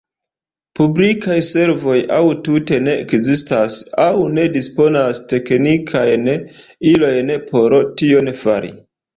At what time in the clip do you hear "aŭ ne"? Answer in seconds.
4.07-4.47